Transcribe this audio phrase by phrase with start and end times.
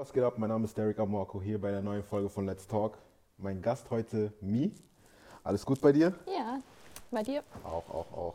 [0.00, 0.38] Was geht ab?
[0.38, 2.96] Mein Name ist Derek Amorco hier bei der neuen Folge von Let's Talk.
[3.36, 4.74] Mein Gast heute, Mi.
[5.44, 6.14] Alles gut bei dir?
[6.26, 6.58] Ja,
[7.10, 7.44] bei dir?
[7.64, 8.34] Auch, auch, auch.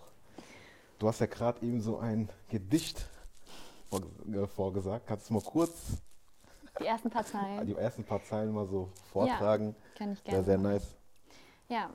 [0.99, 3.07] Du hast ja gerade eben so ein Gedicht
[3.91, 5.07] äh, vorgesagt.
[5.07, 6.03] Kannst du mal kurz
[6.79, 9.69] die ersten paar Zeilen, die ersten paar Zeilen mal so vortragen?
[9.69, 10.37] Ja, kann ich gerne.
[10.37, 10.95] Wäre sehr nice.
[11.67, 11.89] Ja.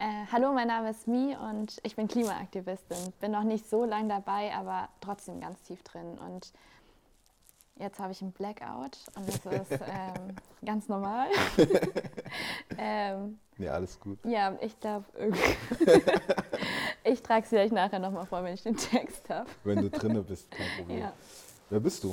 [0.00, 3.14] Äh, hallo, mein Name ist Mi und ich bin Klimaaktivistin.
[3.20, 6.18] Bin noch nicht so lange dabei, aber trotzdem ganz tief drin.
[6.18, 6.52] Und
[7.78, 9.36] jetzt habe ich einen Blackout und das
[9.70, 11.28] ist ähm, ganz normal.
[12.78, 14.18] ähm, ja, alles gut.
[14.24, 15.04] Ja, ich glaube,
[17.04, 19.48] ich trage es vielleicht nachher nochmal vor, wenn ich den Text habe.
[19.64, 20.98] Wenn du drinne bist, kein Problem.
[21.00, 21.12] Ja.
[21.70, 22.12] Wer bist du?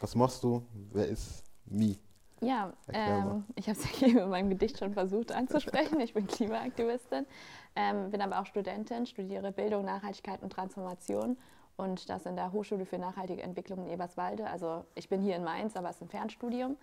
[0.00, 0.62] Was machst du?
[0.92, 1.98] Wer ist Mi?
[2.40, 5.98] Ja, ähm, ich habe es ja eben in meinem Gedicht schon versucht anzusprechen.
[6.00, 7.26] Ich bin Klimaaktivistin,
[7.74, 11.38] ähm, bin aber auch Studentin, studiere Bildung, Nachhaltigkeit und Transformation
[11.76, 14.48] und das in der Hochschule für nachhaltige Entwicklung in Eberswalde.
[14.48, 16.76] Also ich bin hier in Mainz, aber es ist ein Fernstudium.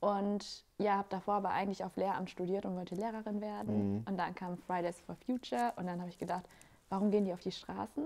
[0.00, 3.92] Und ja, habe davor aber eigentlich auf Lehramt studiert und wollte Lehrerin werden.
[3.92, 4.04] Mhm.
[4.06, 6.44] Und dann kam Fridays for Future und dann habe ich gedacht,
[6.90, 8.04] warum gehen die auf die Straßen?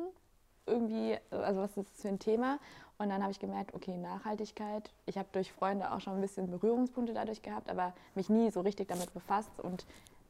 [0.67, 2.59] Irgendwie, also was ist das für ein Thema?
[2.99, 4.93] Und dann habe ich gemerkt, okay, Nachhaltigkeit.
[5.07, 8.61] Ich habe durch Freunde auch schon ein bisschen Berührungspunkte dadurch gehabt, aber mich nie so
[8.61, 9.87] richtig damit befasst und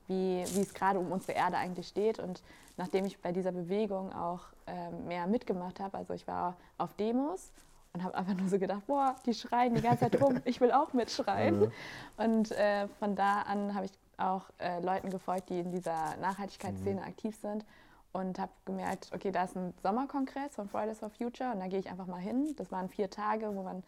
[0.09, 2.19] wie, wie es gerade um unsere Erde eigentlich steht.
[2.19, 2.43] Und
[2.77, 7.53] nachdem ich bei dieser Bewegung auch äh, mehr mitgemacht habe, also ich war auf Demos
[7.93, 10.73] und habe einfach nur so gedacht, boah, die schreien die ganze Zeit rum, ich will
[10.73, 11.71] auch mitschreien.
[12.17, 17.01] Und äh, von da an habe ich auch äh, Leuten gefolgt, die in dieser Nachhaltigkeitsszene
[17.01, 17.07] mhm.
[17.07, 17.65] aktiv sind
[18.13, 21.79] und habe gemerkt, okay, da ist ein Sommerkongress von Fridays for Future und da gehe
[21.79, 22.55] ich einfach mal hin.
[22.57, 23.83] Das waren vier Tage, wo man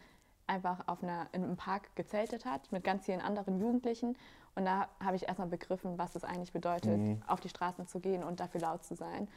[0.47, 4.17] einfach auf einer, in einem Park gezeltet hat mit ganz vielen anderen Jugendlichen.
[4.55, 7.21] Und da habe ich erstmal begriffen, was es eigentlich bedeutet, mhm.
[7.27, 9.27] auf die Straßen zu gehen und dafür laut zu sein.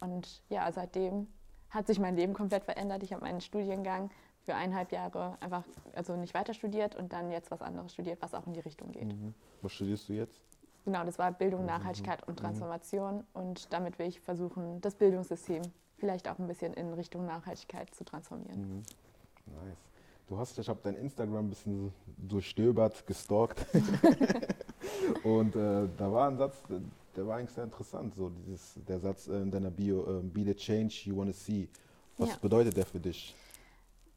[0.00, 1.28] Und ja, seitdem
[1.70, 3.02] hat sich mein Leben komplett verändert.
[3.02, 4.10] Ich habe meinen Studiengang
[4.42, 5.64] für eineinhalb Jahre einfach
[5.94, 8.92] also nicht weiter studiert und dann jetzt was anderes studiert, was auch in die Richtung
[8.92, 9.08] geht.
[9.08, 9.34] Mhm.
[9.62, 10.40] Was studierst du jetzt?
[10.84, 11.66] Genau, das war Bildung, mhm.
[11.66, 12.44] Nachhaltigkeit und mhm.
[12.44, 13.24] Transformation.
[13.34, 15.62] Und damit will ich versuchen, das Bildungssystem
[15.98, 18.76] vielleicht auch ein bisschen in Richtung Nachhaltigkeit zu transformieren.
[18.76, 18.82] Mhm.
[19.46, 19.87] Nice.
[20.28, 23.64] Du hast, ich habe dein Instagram ein bisschen durchstöbert, gestalkt.
[25.24, 26.62] und äh, da war ein Satz,
[27.16, 30.54] der war eigentlich sehr interessant, so dieses, der Satz in deiner Bio, uh, be the
[30.54, 31.66] change you want to see.
[32.18, 32.36] Was ja.
[32.42, 33.34] bedeutet der für dich?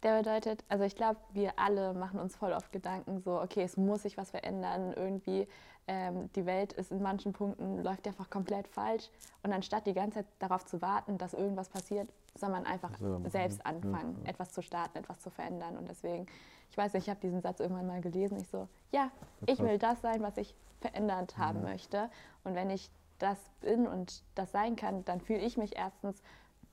[0.03, 3.77] Der bedeutet, also ich glaube, wir alle machen uns voll oft Gedanken, so, okay, es
[3.77, 5.47] muss sich was verändern, irgendwie
[5.87, 9.09] ähm, die Welt ist in manchen Punkten, läuft einfach komplett falsch.
[9.43, 12.91] Und anstatt die ganze Zeit darauf zu warten, dass irgendwas passiert, soll man einfach
[13.29, 14.29] selbst anfangen, ja, ja.
[14.29, 15.77] etwas zu starten, etwas zu verändern.
[15.77, 16.27] Und deswegen,
[16.69, 19.11] ich weiß nicht, ich habe diesen Satz irgendwann mal gelesen, ich so, ja,
[19.45, 21.69] ich will das sein, was ich verändert haben ja.
[21.69, 22.09] möchte.
[22.43, 26.21] Und wenn ich das bin und das sein kann, dann fühle ich mich erstens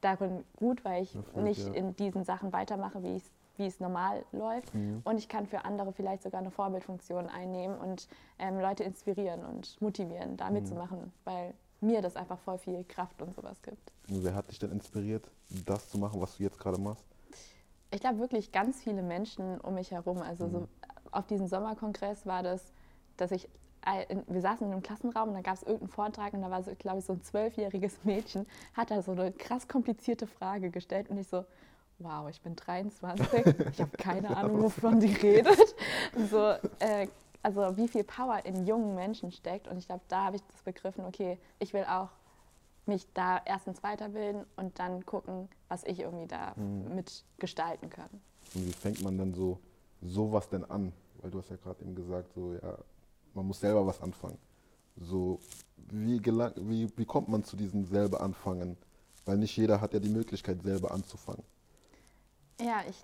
[0.01, 1.75] darin gut, weil ich Erfolg, nicht ja.
[1.75, 3.21] in diesen Sachen weitermache, wie,
[3.59, 4.75] wie es normal läuft.
[4.75, 5.01] Mhm.
[5.05, 8.09] Und ich kann für andere vielleicht sogar eine Vorbildfunktion einnehmen und
[8.39, 11.13] ähm, Leute inspirieren und motivieren, da mitzumachen, mhm.
[11.25, 13.93] weil mir das einfach voll viel Kraft und sowas gibt.
[14.09, 15.31] Wer hat dich denn inspiriert,
[15.67, 17.05] das zu machen, was du jetzt gerade machst?
[17.91, 20.19] Ich glaube wirklich ganz viele Menschen um mich herum.
[20.19, 20.51] Also mhm.
[20.51, 20.69] so
[21.11, 22.73] auf diesem Sommerkongress war das,
[23.17, 23.49] dass ich
[24.27, 26.75] wir saßen in einem Klassenraum und da gab es irgendeinen Vortrag und da war so,
[26.75, 31.19] glaube ich, so ein zwölfjähriges Mädchen, hat da so eine krass komplizierte Frage gestellt und
[31.19, 31.45] ich so,
[31.99, 35.75] wow, ich bin 23, ich habe keine Ahnung, wovon sie redet.
[36.31, 37.09] So, äh,
[37.43, 40.63] also wie viel Power in jungen Menschen steckt und ich glaube, da habe ich das
[40.63, 42.11] begriffen, okay, ich will auch
[42.87, 46.95] mich da erstens weiterbilden und dann gucken, was ich irgendwie da mhm.
[46.95, 48.09] mitgestalten kann.
[48.55, 49.59] Und wie fängt man dann so
[50.01, 50.93] sowas denn an?
[51.21, 52.79] Weil du hast ja gerade eben gesagt, so ja,
[53.35, 54.39] man muss selber was anfangen.
[54.97, 55.39] So,
[55.77, 58.77] wie, gelang, wie, wie kommt man zu diesem selber anfangen?
[59.25, 61.45] Weil nicht jeder hat ja die Möglichkeit, selber anzufangen.
[62.61, 62.97] Ja, ich,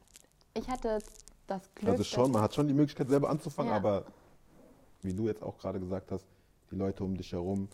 [0.55, 0.99] ich hatte
[1.47, 1.93] das Glück.
[1.93, 3.77] Also schon, man hat schon die Möglichkeit, selber anzufangen, ja.
[3.77, 4.05] aber
[5.03, 6.25] wie du jetzt auch gerade gesagt hast,
[6.71, 7.69] die Leute um dich herum,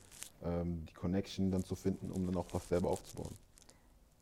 [0.45, 3.35] ähm, die Connection dann zu finden, um dann auch was selber aufzubauen.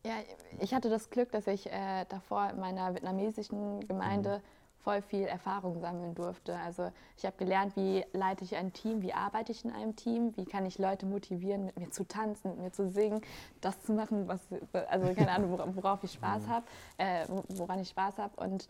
[0.05, 0.15] Ja,
[0.61, 4.58] ich hatte das Glück, dass ich äh, davor in meiner vietnamesischen Gemeinde mhm
[4.89, 6.57] voll viel Erfahrung sammeln durfte.
[6.57, 10.35] Also ich habe gelernt, wie leite ich ein Team, wie arbeite ich in einem Team,
[10.39, 13.21] wie kann ich Leute motivieren, mit mir zu tanzen, mit mir zu singen,
[13.61, 14.41] das zu machen, was,
[14.89, 16.49] also keine Ahnung, worauf ich Spaß mhm.
[16.49, 16.67] habe,
[16.97, 18.35] äh, woran ich Spaß habe.
[18.43, 18.67] Und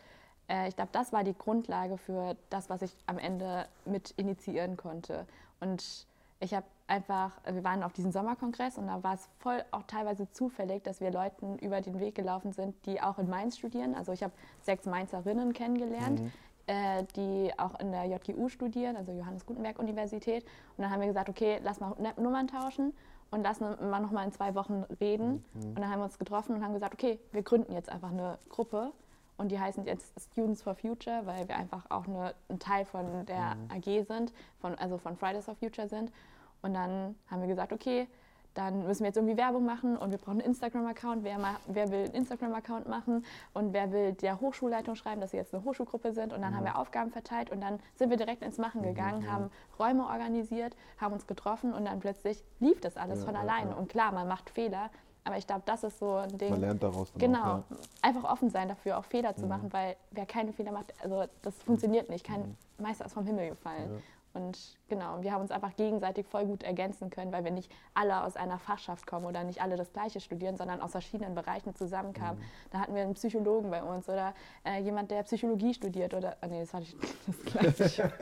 [0.48, 4.76] äh, ich glaube, das war die Grundlage für das, was ich am Ende mit initiieren
[4.76, 5.25] konnte.
[5.60, 6.07] Und
[6.40, 10.31] ich habe einfach, wir waren auf diesem Sommerkongress und da war es voll auch teilweise
[10.31, 13.94] zufällig, dass wir Leuten über den Weg gelaufen sind, die auch in Mainz studieren.
[13.94, 14.32] Also ich habe
[14.62, 16.32] sechs Mainzerinnen kennengelernt, mhm.
[16.67, 20.44] äh, die auch in der JGU studieren, also Johannes Gutenberg Universität.
[20.76, 22.94] Und dann haben wir gesagt, okay, lass mal Nummern tauschen
[23.31, 25.44] und lass mal noch mal in zwei Wochen reden.
[25.55, 25.69] Mhm.
[25.70, 28.38] Und dann haben wir uns getroffen und haben gesagt, okay, wir gründen jetzt einfach eine
[28.49, 28.93] Gruppe
[29.38, 33.25] und die heißen jetzt Students for Future, weil wir einfach auch eine, ein Teil von
[33.26, 33.70] der mhm.
[33.70, 36.12] AG sind, von, also von Fridays for Future sind.
[36.61, 38.08] Und dann haben wir gesagt, okay,
[38.55, 41.23] dann müssen wir jetzt irgendwie Werbung machen und wir brauchen einen Instagram-Account.
[41.23, 41.38] Wer,
[41.69, 43.25] wer, will einen Instagram-Account machen
[43.55, 46.32] und wer will der Hochschulleitung schreiben, dass sie jetzt eine Hochschulgruppe sind.
[46.32, 46.56] Und dann mhm.
[46.56, 49.32] haben wir Aufgaben verteilt und dann sind wir direkt ins Machen mhm, gegangen, mhm.
[49.32, 53.70] haben Räume organisiert, haben uns getroffen und dann plötzlich lief das alles ja, von alleine.
[53.70, 53.81] Ja, ja.
[53.81, 54.91] Und klar, man macht Fehler,
[55.28, 56.50] aber ich glaube, das ist so ein Ding.
[56.50, 57.12] Man lernt daraus.
[57.19, 57.38] Genau.
[57.38, 57.76] Auch, ja.
[58.00, 59.48] Einfach offen sein dafür, auch Fehler zu mhm.
[59.48, 62.25] machen, weil wer keine Fehler macht, also das funktioniert nicht.
[62.25, 62.56] Kein mhm.
[62.82, 63.90] Meister ist vom Himmel gefallen.
[63.92, 64.00] Ja.
[64.38, 68.23] Und genau, wir haben uns einfach gegenseitig voll gut ergänzen können, weil wir nicht alle
[68.23, 72.38] aus einer Fachschaft kommen oder nicht alle das Gleiche studieren, sondern aus verschiedenen Bereichen zusammenkamen.
[72.38, 72.44] Mhm.
[72.70, 76.46] Da hatten wir einen Psychologen bei uns oder äh, jemand, der Psychologie studiert oder, oh
[76.49, 76.96] nee, das war nicht
[77.26, 78.12] das Gleiche.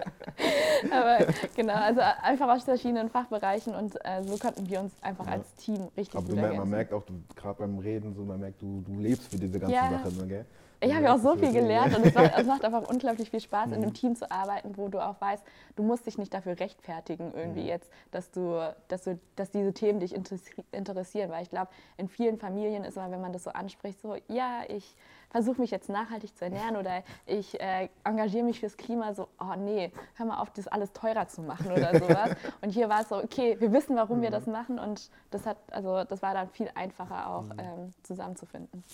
[0.91, 1.19] Aber
[1.55, 5.33] genau, also einfach aus verschiedenen Fachbereichen und äh, so konnten wir uns einfach ja.
[5.33, 6.59] als Team richtig Aber gut ergänzen.
[6.59, 7.03] Man merkt auch,
[7.35, 9.91] gerade beim Reden, so, man merkt, du, du lebst für diese ganze ja.
[9.91, 10.15] Sache.
[10.15, 10.47] Ne, gell?
[10.81, 13.41] Ich habe ja auch so viel gelernt und es macht, es macht, einfach unglaublich viel
[13.41, 13.95] Spaß, in einem mhm.
[13.95, 15.43] Team zu arbeiten, wo du auch weißt,
[15.77, 17.69] du musst dich nicht dafür rechtfertigen, irgendwie mhm.
[17.69, 21.31] jetzt, dass du, dass du, dass diese Themen dich interessieren.
[21.31, 24.63] Weil ich glaube, in vielen Familien ist immer, wenn man das so anspricht, so, ja,
[24.69, 24.97] ich
[25.31, 29.55] versuche mich jetzt nachhaltig zu ernähren oder ich äh, engagiere mich fürs Klima, so, oh
[29.57, 32.31] nee, hör mal auf, das alles teurer zu machen oder sowas.
[32.63, 34.35] und hier war es so, okay, wir wissen, warum wir mhm.
[34.35, 38.85] das machen und das hat, also das war dann viel einfacher auch ähm, zusammenzufinden.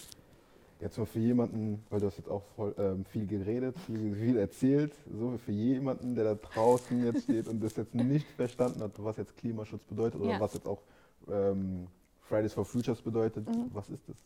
[0.82, 4.36] Jetzt mal für jemanden, weil du hast jetzt auch voll, ähm, viel geredet, viel, viel,
[4.36, 8.90] erzählt, so für jemanden, der da draußen jetzt steht und das jetzt nicht verstanden hat,
[8.96, 10.40] was jetzt Klimaschutz bedeutet oder ja.
[10.40, 10.82] was jetzt auch
[11.30, 11.86] ähm,
[12.22, 13.70] Fridays for Futures bedeutet, mhm.
[13.72, 14.16] was ist das?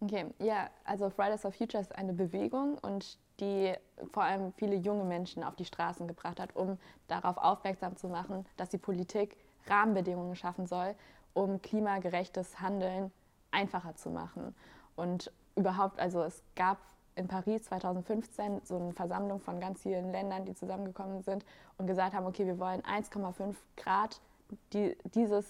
[0.00, 3.72] Okay, ja, also Fridays for Future ist eine Bewegung und die
[4.12, 6.76] vor allem viele junge Menschen auf die Straßen gebracht hat, um
[7.08, 10.94] darauf aufmerksam zu machen, dass die Politik Rahmenbedingungen schaffen soll,
[11.32, 13.10] um klimagerechtes Handeln
[13.50, 14.54] einfacher zu machen.
[14.94, 16.78] Und überhaupt, also es gab
[17.16, 21.44] in Paris 2015 so eine Versammlung von ganz vielen Ländern, die zusammengekommen sind
[21.78, 24.20] und gesagt haben, okay, wir wollen 1,5 Grad
[24.72, 25.46] die, dieses,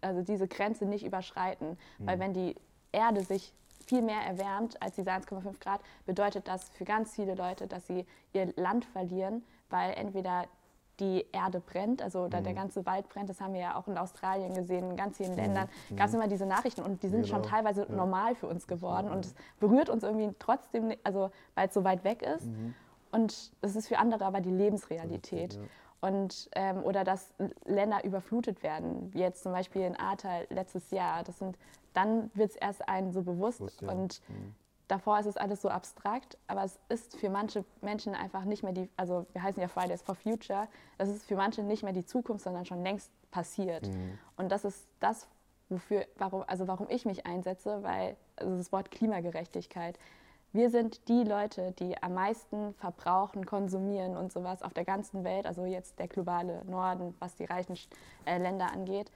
[0.00, 1.76] also diese Grenze nicht überschreiten.
[1.98, 2.06] Mhm.
[2.06, 2.54] Weil wenn die
[2.92, 3.52] Erde sich
[3.86, 8.06] viel mehr erwärmt als diese 1,5 Grad, bedeutet das für ganz viele Leute, dass sie
[8.32, 10.46] ihr Land verlieren, weil entweder
[11.00, 12.30] die Erde brennt, also mhm.
[12.30, 15.32] der ganze Wald brennt, das haben wir ja auch in Australien gesehen, in ganz vielen
[15.32, 15.38] mhm.
[15.38, 15.96] Ländern mhm.
[15.96, 17.36] gab es immer diese Nachrichten und die sind genau.
[17.36, 17.94] schon teilweise ja.
[17.94, 22.04] normal für uns geworden und es berührt uns irgendwie trotzdem, also weil es so weit
[22.04, 22.74] weg ist mhm.
[23.12, 25.54] und es ist für andere aber die Lebensrealität.
[25.54, 25.60] Ja.
[26.02, 27.34] Und, ähm, oder dass
[27.66, 31.22] Länder überflutet werden, wie jetzt zum Beispiel in Ahrtal letztes Jahr.
[31.24, 31.58] Das sind,
[31.92, 33.58] dann wird es erst einen so bewusst.
[33.58, 33.90] bewusst ja.
[33.90, 34.54] Und mhm
[34.90, 38.72] davor ist es alles so abstrakt, aber es ist für manche Menschen einfach nicht mehr
[38.72, 42.04] die, also wir heißen ja Fridays for Future, das ist für manche nicht mehr die
[42.04, 43.86] Zukunft, sondern schon längst passiert.
[43.88, 44.18] Mhm.
[44.36, 45.28] Und das ist das,
[45.68, 49.98] wofür, warum, also warum ich mich einsetze, weil also das Wort Klimagerechtigkeit.
[50.52, 55.46] Wir sind die Leute, die am meisten verbrauchen, konsumieren und sowas auf der ganzen Welt,
[55.46, 57.78] also jetzt der globale Norden, was die reichen
[58.24, 59.12] äh, Länder angeht.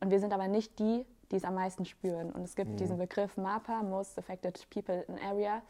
[0.00, 2.32] Und wir sind aber nicht die, die es am meisten spüren.
[2.32, 2.76] Und es gibt mhm.
[2.76, 5.62] diesen Begriff MAPA, Most Affected People in Area.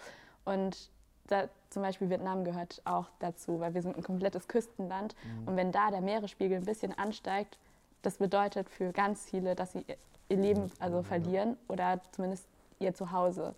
[0.44, 0.90] Und
[1.26, 5.14] da, zum Beispiel Vietnam gehört auch dazu, weil wir sind ein komplettes Küstenland.
[5.24, 5.48] Mhm.
[5.48, 7.58] Und wenn da der Meeresspiegel ein bisschen ansteigt,
[8.02, 9.84] das bedeutet für ganz viele, dass sie
[10.28, 12.46] ihr Leben also verlieren oder zumindest
[12.78, 13.54] ihr Zuhause.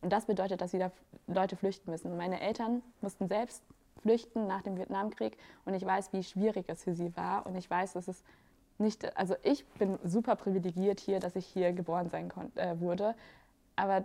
[0.00, 0.92] Und das bedeutet, dass wieder
[1.26, 2.16] Leute flüchten müssen.
[2.16, 3.62] Meine Eltern mussten selbst
[4.00, 5.36] flüchten nach dem Vietnamkrieg
[5.66, 8.22] und ich weiß, wie schwierig es für sie war und ich weiß, dass es
[8.80, 13.14] nicht, also ich bin super privilegiert hier, dass ich hier geboren sein äh, wurde,
[13.76, 14.04] aber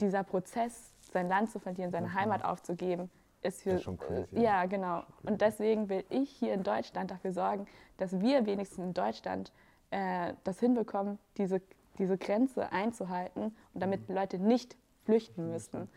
[0.00, 2.14] dieser Prozess, sein Land zu verlieren, seine mhm.
[2.14, 3.10] Heimat aufzugeben,
[3.42, 3.70] ist für.
[3.70, 5.02] Das ist schon crazy, äh, ja, genau.
[5.22, 9.52] Und deswegen will ich hier in Deutschland dafür sorgen, dass wir wenigstens in Deutschland
[9.90, 11.60] äh, das hinbekommen, diese,
[11.98, 14.14] diese Grenze einzuhalten und damit mhm.
[14.14, 15.88] Leute nicht flüchten müssen.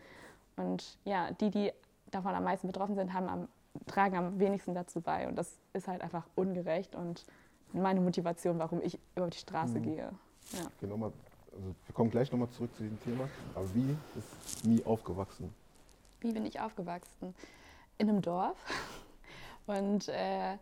[0.56, 1.72] Und ja, die, die
[2.10, 3.48] davon am meisten betroffen sind, haben am,
[3.86, 5.26] tragen am wenigsten dazu bei.
[5.28, 7.24] Und das ist halt einfach ungerecht und
[7.74, 9.82] meine Motivation, warum ich über die Straße mhm.
[9.82, 10.10] gehe.
[10.52, 10.66] Ja.
[10.80, 11.12] Genau mal,
[11.52, 13.28] also wir kommen gleich nochmal zurück zu diesem Thema.
[13.54, 15.52] Aber wie ist Mi aufgewachsen?
[16.20, 17.34] Wie bin ich aufgewachsen?
[17.98, 18.56] In einem Dorf.
[19.66, 20.56] Und äh,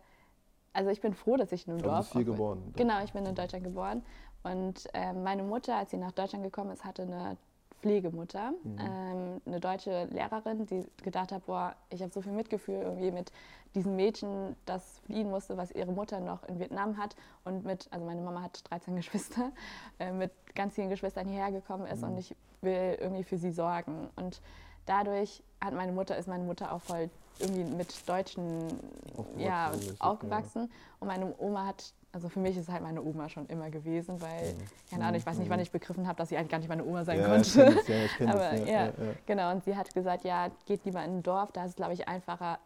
[0.73, 2.09] also ich bin froh, dass ich in einem also Dorf.
[2.09, 2.73] Du bist hier geboren?
[2.75, 4.03] Genau, ich bin in Deutschland geboren.
[4.43, 7.37] Und äh, meine Mutter, als sie nach Deutschland gekommen ist, hatte eine
[7.83, 8.77] Pflegemutter, mhm.
[8.79, 13.31] ähm, eine deutsche Lehrerin, die gedacht hat, boah, ich habe so viel Mitgefühl irgendwie mit
[13.75, 18.05] diesem Mädchen, das fliehen musste, was ihre Mutter noch in Vietnam hat und mit, also
[18.05, 19.51] meine Mama hat 13 Geschwister,
[19.99, 22.11] äh, mit ganz vielen Geschwistern hierher gekommen ist mhm.
[22.11, 24.09] und ich will irgendwie für sie sorgen.
[24.15, 24.41] Und
[24.85, 27.09] dadurch hat meine Mutter, ist meine Mutter auch voll
[27.39, 28.67] irgendwie mit Deutschen
[29.37, 30.69] ja, aufgewachsen.
[30.99, 34.53] Und meine Oma hat, also für mich ist halt meine Oma schon immer gewesen, weil,
[34.53, 34.57] mhm.
[34.89, 35.63] keine Ahnung, ich weiß nicht, wann mhm.
[35.63, 37.75] ich begriffen habe, dass sie eigentlich gar nicht meine Oma sein ja, konnte.
[37.81, 38.93] Ich ja, ich Aber das, ja, ja,
[39.25, 41.93] genau, und sie hat gesagt, ja, geht lieber in ein Dorf, da ist es, glaube
[41.93, 42.59] ich, einfacher,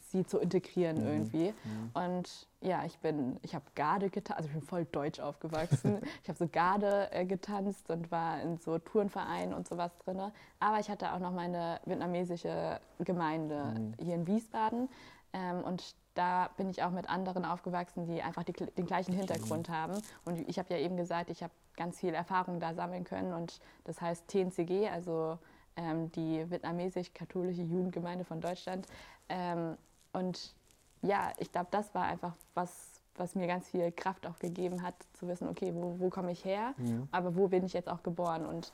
[0.00, 1.06] sie zu integrieren mhm.
[1.06, 1.54] irgendwie.
[1.64, 1.90] Mhm.
[1.94, 6.00] Und ja, ich bin, ich habe Garde getanzt, also ich bin voll deutsch aufgewachsen.
[6.22, 10.20] ich habe so Garde äh, getanzt und war in so Tourenvereinen und sowas drin.
[10.60, 13.94] Aber ich hatte auch noch meine vietnamesische Gemeinde mhm.
[14.02, 14.88] hier in Wiesbaden.
[15.32, 19.68] Ähm, und da bin ich auch mit anderen aufgewachsen, die einfach die, den gleichen Hintergrund
[19.68, 19.72] mhm.
[19.72, 20.02] haben.
[20.24, 23.32] Und ich habe ja eben gesagt, ich habe ganz viel Erfahrung da sammeln können.
[23.34, 25.38] Und das heißt TNCG, also
[25.76, 28.86] ähm, die vietnamesisch-katholische Jugendgemeinde von Deutschland.
[29.28, 29.76] Ähm,
[30.12, 30.54] und
[31.02, 34.94] ja, ich glaube, das war einfach was, was mir ganz viel Kraft auch gegeben hat,
[35.14, 37.06] zu wissen, okay, wo, wo komme ich her, ja.
[37.10, 38.72] aber wo bin ich jetzt auch geboren und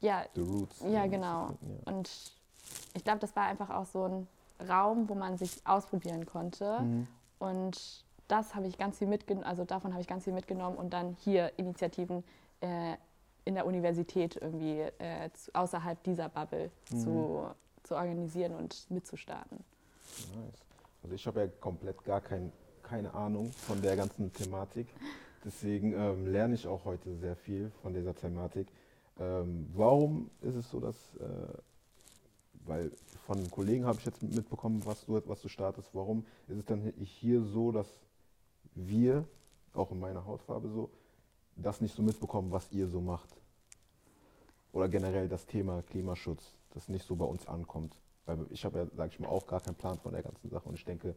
[0.00, 0.82] ja, The roots.
[0.88, 1.48] Ja, genau.
[1.60, 1.92] Ja.
[1.92, 2.10] Und
[2.94, 4.28] ich glaube, das war einfach auch so ein
[4.66, 7.06] Raum, wo man sich ausprobieren konnte mhm.
[7.38, 10.92] und das habe ich ganz viel mitgenommen, also davon habe ich ganz viel mitgenommen und
[10.92, 12.22] dann hier Initiativen
[12.60, 12.96] äh,
[13.44, 16.98] in der Universität irgendwie äh, zu, außerhalb dieser Bubble mhm.
[16.98, 17.46] zu,
[17.90, 19.64] zu organisieren und mitzustarten.
[20.36, 20.64] Nice.
[21.02, 22.52] Also ich habe ja komplett gar kein,
[22.84, 24.86] keine Ahnung von der ganzen Thematik.
[25.44, 28.68] Deswegen ähm, lerne ich auch heute sehr viel von dieser Thematik.
[29.18, 31.58] Ähm, warum ist es so, dass, äh,
[32.64, 32.92] weil
[33.26, 36.92] von Kollegen habe ich jetzt mitbekommen, was du, was du startest, warum ist es dann
[37.02, 37.88] hier so, dass
[38.76, 39.24] wir,
[39.74, 40.90] auch in meiner Hautfarbe so,
[41.56, 43.30] das nicht so mitbekommen, was ihr so macht?
[44.72, 47.96] Oder generell das Thema Klimaschutz, das nicht so bei uns ankommt?
[48.26, 50.68] Weil ich habe ja, sage ich mal, auch gar keinen Plan von der ganzen Sache
[50.68, 51.14] und ich denke,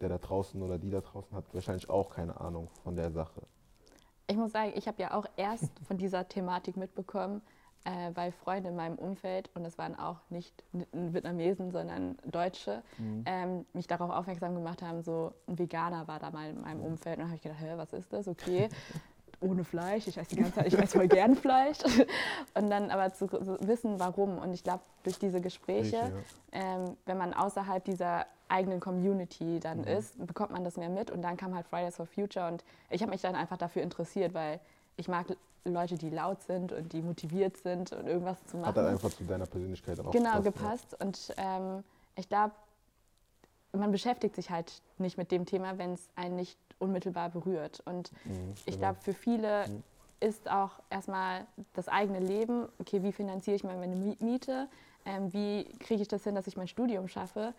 [0.00, 3.42] der da draußen oder die da draußen hat wahrscheinlich auch keine Ahnung von der Sache.
[4.26, 7.40] Ich muss sagen, ich habe ja auch erst von dieser Thematik mitbekommen,
[7.84, 13.24] äh, weil Freunde in meinem Umfeld, und das waren auch nicht Vietnamesen, sondern Deutsche, mhm.
[13.26, 17.16] ähm, mich darauf aufmerksam gemacht haben, so ein Veganer war da mal in meinem Umfeld.
[17.16, 18.28] Und dann habe ich gedacht, hä, was ist das?
[18.28, 18.68] Okay.
[19.40, 20.06] ohne Fleisch.
[20.06, 21.78] Ich esse die ganze Zeit, ich esse voll gern Fleisch.
[22.54, 23.30] Und dann aber zu
[23.60, 24.38] wissen, warum.
[24.38, 26.10] Und ich glaube, durch diese Gespräche, ja.
[26.52, 29.88] ähm, wenn man außerhalb dieser eigenen Community dann mhm.
[29.88, 31.10] ist, bekommt man das mehr mit.
[31.10, 32.48] Und dann kam halt Fridays for Future.
[32.48, 34.60] Und ich habe mich dann einfach dafür interessiert, weil
[34.96, 35.26] ich mag
[35.64, 38.68] Leute, die laut sind und die motiviert sind und irgendwas zu machen.
[38.68, 40.96] Hat dann einfach zu deiner Persönlichkeit auch Genau, gepasst.
[40.98, 41.06] Ja.
[41.06, 41.84] Und ähm,
[42.16, 42.52] ich glaube,
[43.72, 47.80] man beschäftigt sich halt nicht mit dem Thema, wenn es einen nicht unmittelbar berührt.
[47.84, 48.78] Und mhm, ich genau.
[48.78, 49.82] glaube, für viele mhm.
[50.20, 54.68] ist auch erstmal das eigene Leben, okay, wie finanziere ich meine Miete,
[55.04, 57.54] ähm, wie kriege ich das hin, dass ich mein Studium schaffe,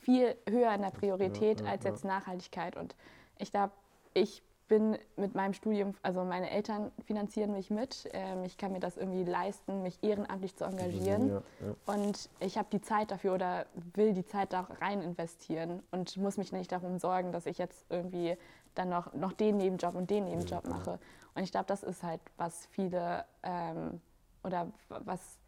[0.00, 2.76] viel höher in der Priorität ja, ja, als jetzt Nachhaltigkeit.
[2.76, 2.94] Und
[3.38, 3.72] ich glaube,
[4.14, 8.08] ich bin mit meinem Studium, also meine Eltern finanzieren mich mit.
[8.12, 11.28] Ähm, ich kann mir das irgendwie leisten, mich ehrenamtlich zu engagieren.
[11.28, 11.94] Ja, ja.
[11.94, 16.36] Und ich habe die Zeit dafür oder will die Zeit da rein investieren und muss
[16.36, 18.36] mich nicht darum sorgen, dass ich jetzt irgendwie
[18.74, 20.98] dann noch, noch den Nebenjob und den Nebenjob mache.
[21.34, 24.00] Und ich glaube, das ist halt, was viele ähm,
[24.44, 25.38] oder was,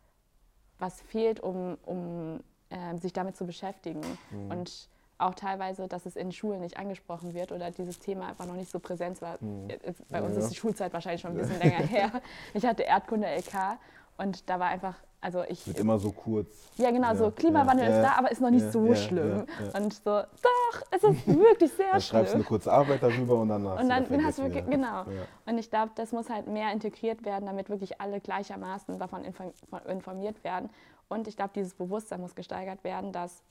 [0.78, 2.40] was fehlt, um, um
[2.70, 4.02] äh, sich damit zu beschäftigen.
[4.30, 4.50] Mhm.
[4.50, 8.54] Und auch teilweise, dass es in Schulen nicht angesprochen wird oder dieses Thema einfach noch
[8.54, 9.36] nicht so präsent war.
[9.40, 9.68] Mhm.
[10.10, 12.10] Bei uns ja, ist die Schulzeit wahrscheinlich schon ein bisschen länger her.
[12.52, 13.78] Ich hatte Erdkunde LK
[14.16, 15.66] und da war einfach, also ich.
[15.66, 16.48] Wird immer so kurz.
[16.76, 19.46] Ja, genau, ja, so Klimawandel ist da, aber ist noch nicht so schlimm.
[19.72, 22.18] Und so, doch, es ist wirklich sehr dann schlimm.
[22.18, 24.66] schreibst du eine kurze Arbeit darüber und dann hast und dann, dann hast du wirklich,
[24.66, 25.04] genau.
[25.46, 29.24] Und ich glaube, das muss halt mehr integriert werden, damit wirklich alle gleichermaßen davon
[29.86, 30.70] informiert werden.
[31.08, 33.42] Und ich glaube, dieses Bewusstsein muss gesteigert werden, dass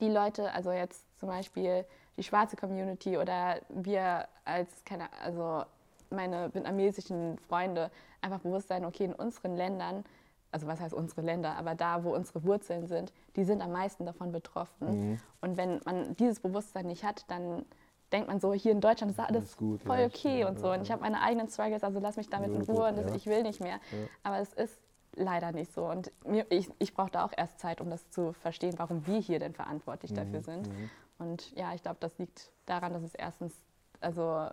[0.00, 1.84] die Leute, also jetzt zum Beispiel
[2.16, 5.64] die schwarze Community oder wir als, keine, also
[6.10, 10.04] meine vietnamesischen Freunde einfach bewusst sein, okay, in unseren Ländern,
[10.52, 14.06] also was heißt unsere Länder, aber da, wo unsere Wurzeln sind, die sind am meisten
[14.06, 15.10] davon betroffen.
[15.10, 15.20] Mhm.
[15.40, 17.64] Und wenn man dieses Bewusstsein nicht hat, dann
[18.12, 20.68] denkt man so, hier in Deutschland ist alles ist gut, voll okay ja, und so.
[20.68, 23.14] Ja, und ich habe meine eigenen Struggles, also lass mich damit in Ruhe und das,
[23.14, 23.80] ich will nicht mehr.
[24.22, 24.78] Aber es ist
[25.16, 25.86] leider nicht so.
[25.86, 29.18] Und mir, ich, ich brauche da auch erst Zeit, um das zu verstehen, warum wir
[29.18, 30.16] hier denn verantwortlich mhm.
[30.16, 30.68] dafür sind.
[30.68, 30.90] Mhm.
[31.18, 33.54] Und ja, ich glaube, das liegt daran, dass es erstens,
[34.00, 34.48] also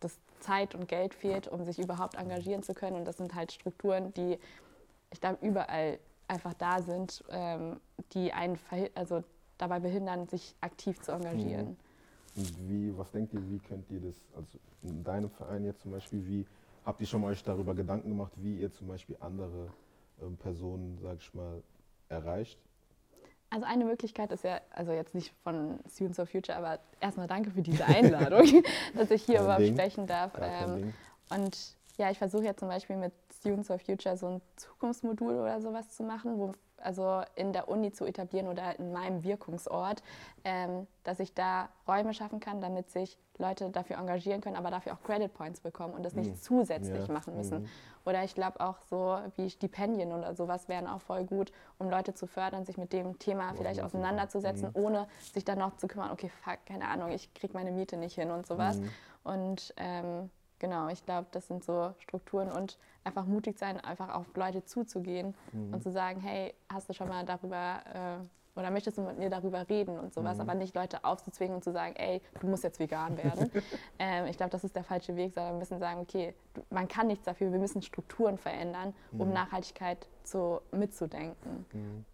[0.00, 2.96] dass Zeit und Geld fehlt, um sich überhaupt engagieren zu können.
[2.96, 4.38] Und das sind halt Strukturen, die
[5.10, 7.80] ich glaube überall einfach da sind, ähm,
[8.12, 8.58] die einen
[8.94, 9.22] also
[9.58, 11.68] dabei behindern, sich aktiv zu engagieren.
[12.34, 12.42] Mhm.
[12.42, 15.92] Und wie, was denkt ihr, wie könnt ihr das, also in deinem Verein jetzt zum
[15.92, 16.46] Beispiel, wie
[16.84, 19.68] habt ihr schon mal euch darüber Gedanken gemacht, wie ihr zum Beispiel andere
[20.22, 21.62] ähm, Personen, sag ich mal,
[22.08, 22.58] erreicht?
[23.50, 27.50] Also eine Möglichkeit ist ja, also jetzt nicht von Students of Future, aber erstmal danke
[27.50, 28.64] für diese Einladung,
[28.96, 30.32] dass ich hier überhaupt sprechen darf.
[30.40, 30.92] Ähm,
[31.30, 33.12] und ja, ich versuche ja zum Beispiel mit
[33.44, 37.92] Students for Future so ein Zukunftsmodul oder sowas zu machen, wo also in der Uni
[37.92, 40.02] zu etablieren oder in meinem Wirkungsort,
[40.44, 44.92] ähm, dass ich da Räume schaffen kann, damit sich Leute dafür engagieren können, aber dafür
[44.92, 46.36] auch Credit Points bekommen und das nicht mhm.
[46.36, 47.12] zusätzlich ja.
[47.12, 47.62] machen müssen.
[47.62, 47.68] Mhm.
[48.04, 52.14] Oder ich glaube auch so wie Stipendien oder sowas wären auch voll gut, um Leute
[52.14, 54.82] zu fördern, sich mit dem Thema oh, vielleicht auseinanderzusetzen, mhm.
[54.84, 58.14] ohne sich dann noch zu kümmern, okay, fuck, keine Ahnung, ich kriege meine Miete nicht
[58.14, 58.78] hin und sowas.
[58.78, 58.90] Mhm.
[59.24, 60.30] Und ähm,
[60.64, 65.34] genau, ich glaube, das sind so Strukturen und einfach mutig sein, einfach auf Leute zuzugehen
[65.52, 65.74] mhm.
[65.74, 69.28] und zu sagen, hey, hast du schon mal darüber äh, oder möchtest du mit mir
[69.28, 70.42] darüber reden und sowas, mhm.
[70.42, 73.50] aber nicht Leute aufzuzwingen und zu sagen, ey, du musst jetzt vegan werden.
[73.98, 76.34] ähm, ich glaube, das ist der falsche Weg, sondern wir müssen sagen, okay,
[76.70, 79.34] man kann nichts dafür, wir müssen Strukturen verändern, um mhm.
[79.34, 81.66] Nachhaltigkeit zu, mitzudenken.
[81.72, 82.04] Mhm.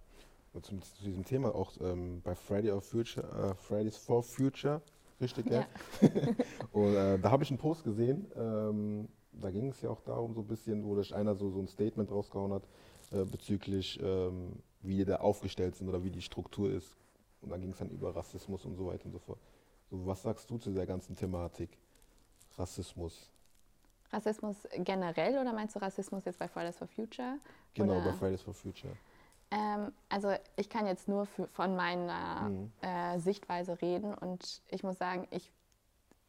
[0.60, 4.80] Zu, zu, diesem Thema auch ähm, bei Friday of Future, uh, Fridays for Future
[5.20, 5.66] richtig, ja.
[6.72, 10.34] und äh, da habe ich einen Post gesehen, ähm, da ging es ja auch darum,
[10.34, 12.68] so ein bisschen, wo sich einer so, so ein Statement rausgehauen hat
[13.12, 16.96] äh, bezüglich, ähm, wie die da aufgestellt sind oder wie die Struktur ist.
[17.40, 19.38] Und da ging es dann über Rassismus und so weiter und so fort.
[19.90, 21.78] So, was sagst du zu der ganzen Thematik?
[22.56, 23.30] Rassismus.
[24.12, 27.38] Rassismus generell oder meinst du Rassismus jetzt bei Fridays for Future?
[27.74, 28.06] Genau, oder?
[28.06, 28.94] bei Fridays for Future.
[29.50, 32.72] Ähm, also ich kann jetzt nur für, von meiner mhm.
[32.82, 35.52] äh, Sichtweise reden und ich muss sagen, ich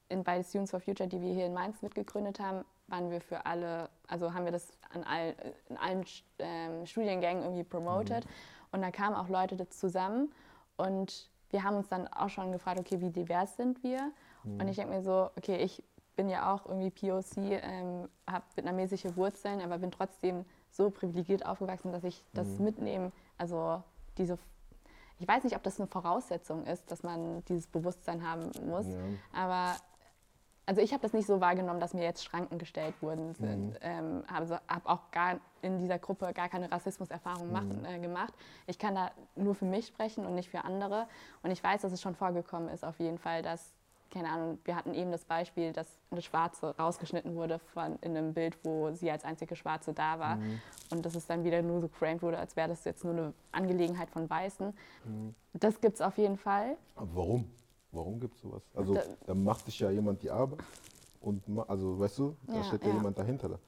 [0.10, 3.46] in, bei Students for Future, die wir hier in Mainz mitgegründet haben, waren wir für
[3.46, 5.36] alle, also haben wir das an all,
[5.70, 6.06] in allen
[6.40, 8.32] ähm, Studiengängen irgendwie promoted mhm.
[8.72, 10.34] und da kamen auch Leute zusammen
[10.78, 14.12] und wir haben uns dann auch schon gefragt, okay, wie divers sind wir?
[14.44, 14.62] Mhm.
[14.62, 15.84] Und ich denke mir so, okay, ich
[16.16, 21.92] bin ja auch irgendwie POC, ähm, habe vietnamesische Wurzeln, aber bin trotzdem so privilegiert aufgewachsen,
[21.92, 22.66] dass ich das mhm.
[22.66, 23.12] mitnehme.
[23.38, 23.84] Also
[24.18, 24.38] diese,
[25.20, 28.98] ich weiß nicht, ob das eine Voraussetzung ist, dass man dieses Bewusstsein haben muss, ja.
[29.34, 29.76] aber
[30.66, 33.36] also ich habe das nicht so wahrgenommen, dass mir jetzt Schranken gestellt wurden.
[33.40, 33.74] Mhm.
[33.82, 37.84] Ähm, habe hab auch gar in dieser Gruppe gar keine Rassismuserfahrung mhm.
[37.84, 38.34] äh, gemacht.
[38.68, 41.08] Ich kann da nur für mich sprechen und nicht für andere.
[41.44, 43.74] Und ich weiß, dass es schon vorgekommen ist, auf jeden Fall, dass
[44.12, 48.34] keine Ahnung, wir hatten eben das Beispiel, dass eine Schwarze rausgeschnitten wurde von, in einem
[48.34, 50.36] Bild, wo sie als einzige Schwarze da war.
[50.36, 50.62] Mhm.
[50.92, 53.34] Und dass es dann wieder nur so geframed wurde, als wäre das jetzt nur eine
[53.52, 54.74] Angelegenheit von Weißen.
[55.06, 55.34] Mhm.
[55.54, 56.78] Das gibt es auf jeden Fall.
[56.96, 57.52] Aber warum?
[57.94, 58.64] Warum gibt es sowas?
[58.74, 60.60] Also da, da, macht sich ja jemand die Arbeit
[61.20, 63.50] und also weißt du, da ja, steht ja, ja, jemand dahinter.
[63.50, 63.60] Da.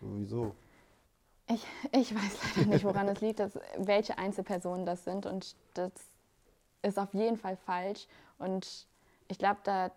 [0.00, 0.54] Wieso?
[1.48, 5.92] Ich, ich weiß leider nicht, woran es liegt, dass, welche Einzelpersonen das sind und das
[6.82, 8.06] ist auf jeden Fall falsch
[8.38, 8.88] und
[9.28, 9.90] ich glaube, da,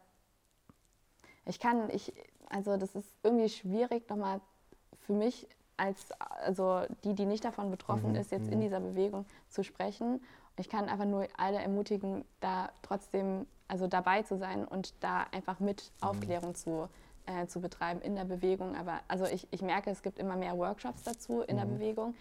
[1.46, 2.13] ich kann, ich,
[2.50, 4.41] also das ist irgendwie schwierig, nochmal
[5.00, 8.17] für mich als, also die, die nicht davon betroffen mhm.
[8.17, 8.62] ist, jetzt in mhm.
[8.62, 10.22] dieser Bewegung zu sprechen.
[10.58, 15.60] Ich kann einfach nur alle ermutigen, da trotzdem, also dabei zu sein und da einfach
[15.60, 16.08] mit mhm.
[16.08, 16.88] Aufklärung zu,
[17.26, 18.76] äh, zu betreiben in der Bewegung.
[18.76, 21.60] Aber also ich, ich merke, es gibt immer mehr Workshops dazu in mhm.
[21.60, 22.15] der Bewegung.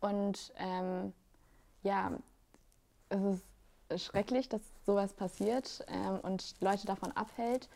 [0.00, 1.14] Und ähm,
[1.82, 2.12] ja,
[3.08, 3.44] es ist
[3.96, 7.68] schrecklich, dass sowas passiert ähm, und Leute davon abhält.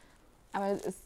[0.53, 0.97] Aber es,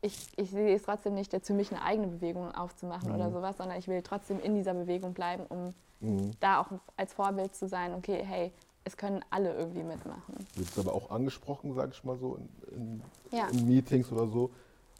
[0.00, 3.14] ich, ich sehe es trotzdem nicht, für mich eine eigene Bewegung aufzumachen mhm.
[3.16, 6.32] oder sowas, sondern ich will trotzdem in dieser Bewegung bleiben, um mhm.
[6.40, 8.52] da auch als Vorbild zu sein, okay, hey,
[8.84, 10.34] es können alle irgendwie mitmachen.
[10.54, 13.48] Wird es aber auch angesprochen, sage ich mal so, in, in, ja.
[13.48, 14.50] in, Meetings oder so?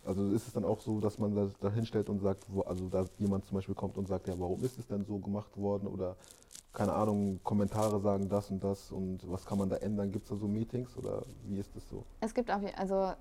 [0.04, 3.06] Also ist es dann auch so, dass man da hinstellt und sagt, wo, also da
[3.18, 6.16] jemand zum Beispiel kommt und sagt, ja, warum ist es denn so gemacht worden oder
[6.72, 10.10] keine Ahnung, Kommentare sagen das und das und was kann man da ändern?
[10.10, 12.04] Gibt es da so Meetings oder wie ist das so?
[12.20, 13.12] Es gibt auch, also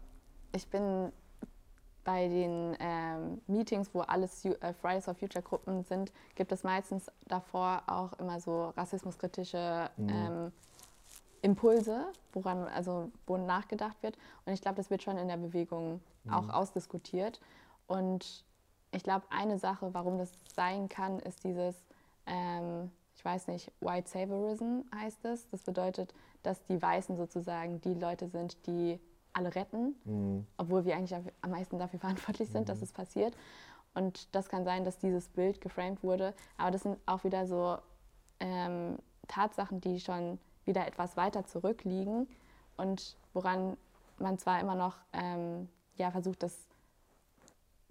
[0.55, 1.11] ich bin
[2.03, 7.09] bei den ähm, Meetings, wo alles äh, Fridays for Future Gruppen sind, gibt es meistens
[7.27, 10.09] davor auch immer so rassismuskritische mhm.
[10.09, 10.51] ähm,
[11.43, 14.17] Impulse, woran also wo nachgedacht wird.
[14.45, 16.33] Und ich glaube, das wird schon in der Bewegung mhm.
[16.33, 17.39] auch ausdiskutiert.
[17.85, 18.43] Und
[18.91, 21.75] ich glaube, eine Sache, warum das sein kann, ist dieses
[22.25, 25.47] ähm, ich weiß nicht, White Saviorism heißt es.
[25.49, 28.99] Das bedeutet, dass die Weißen sozusagen die Leute sind, die
[29.31, 30.45] alle retten, mhm.
[30.57, 32.65] obwohl wir eigentlich am meisten dafür verantwortlich sind, mhm.
[32.65, 33.35] dass es passiert.
[33.93, 36.33] Und das kann sein, dass dieses Bild geframed wurde.
[36.57, 37.77] Aber das sind auch wieder so
[38.39, 42.27] ähm, Tatsachen, die schon wieder etwas weiter zurückliegen
[42.77, 43.77] und woran
[44.19, 46.57] man zwar immer noch ähm, ja, versucht, das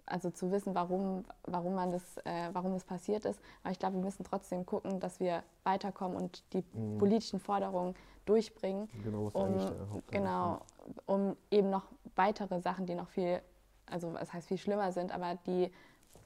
[0.07, 3.41] also zu wissen, warum, warum, man das, äh, warum das passiert ist.
[3.63, 6.99] Aber ich glaube, wir müssen trotzdem gucken, dass wir weiterkommen und die mhm.
[6.99, 9.73] politischen Forderungen durchbringen, genau, um,
[10.11, 10.61] genau,
[11.07, 13.41] um eben noch weitere Sachen, die noch viel,
[13.87, 15.73] also was heißt viel schlimmer sind, aber die,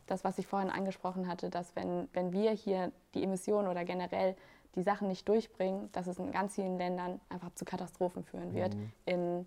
[0.06, 4.36] das, was ich vorhin angesprochen hatte, dass wenn, wenn wir hier die Emissionen oder generell
[4.76, 8.74] die Sachen nicht durchbringen, dass es in ganz vielen Ländern einfach zu Katastrophen führen wird,
[8.74, 8.92] mhm.
[9.06, 9.46] in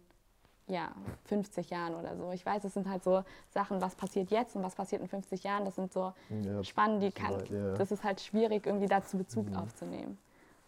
[0.67, 0.91] ja,
[1.25, 2.31] 50 Jahren oder so.
[2.31, 5.43] Ich weiß, es sind halt so Sachen, was passiert jetzt und was passiert in 50
[5.43, 5.65] Jahren.
[5.65, 7.73] Das sind so ja, Spannen, die kann, ja.
[7.73, 9.55] das ist halt schwierig, irgendwie dazu Bezug mhm.
[9.55, 10.17] aufzunehmen.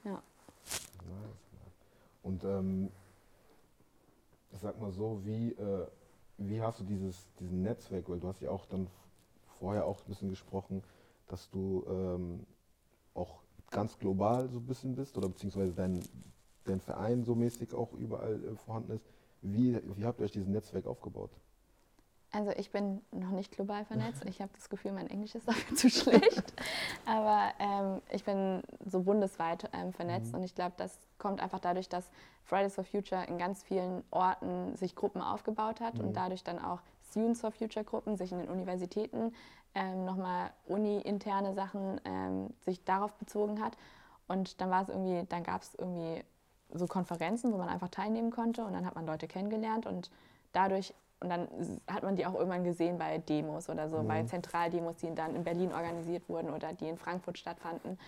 [0.03, 0.21] Ja.
[2.23, 2.89] Und ähm,
[4.51, 5.87] ich sag mal so, wie, äh,
[6.37, 8.87] wie hast du dieses diesen Netzwerk, weil du hast ja auch dann
[9.59, 10.83] vorher auch ein bisschen gesprochen,
[11.27, 12.45] dass du ähm,
[13.13, 16.03] auch ganz global so ein bisschen bist oder beziehungsweise dein,
[16.65, 19.05] dein Verein so mäßig auch überall äh, vorhanden ist.
[19.41, 21.31] Wie, wie habt ihr euch dieses Netzwerk aufgebaut?
[22.33, 24.23] Also ich bin noch nicht global vernetzt.
[24.25, 26.53] Ich habe das Gefühl, mein Englisch ist dafür zu schlecht.
[27.05, 30.39] Aber ähm, ich bin so bundesweit ähm, vernetzt mhm.
[30.39, 32.09] und ich glaube, das kommt einfach dadurch, dass
[32.43, 36.05] Fridays for Future in ganz vielen Orten sich Gruppen aufgebaut hat mhm.
[36.05, 36.79] und dadurch dann auch
[37.11, 39.33] Students for Future Gruppen sich in den Universitäten
[39.75, 43.77] ähm, nochmal uni-interne Sachen ähm, sich darauf bezogen hat.
[44.27, 46.23] Und dann war es irgendwie, dann gab es irgendwie
[46.73, 50.09] so Konferenzen, wo man einfach teilnehmen konnte und dann hat man Leute kennengelernt und
[50.53, 51.47] dadurch und dann
[51.87, 54.07] hat man die auch irgendwann gesehen bei Demos oder so, mhm.
[54.07, 57.99] bei Zentraldemos, die dann in Berlin organisiert wurden oder die in Frankfurt stattfanden.